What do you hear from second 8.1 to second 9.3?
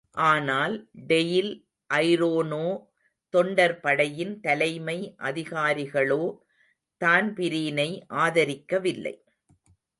ஆதரிக்கவில்லை.